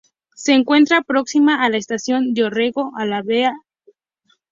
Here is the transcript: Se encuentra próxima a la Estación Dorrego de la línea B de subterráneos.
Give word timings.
Se 0.33 0.53
encuentra 0.53 1.03
próxima 1.03 1.63
a 1.63 1.69
la 1.69 1.77
Estación 1.77 2.33
Dorrego 2.33 2.91
de 2.97 3.05
la 3.05 3.21
línea 3.21 3.21
B 3.23 3.35
de 3.35 3.43
subterráneos. 3.43 3.97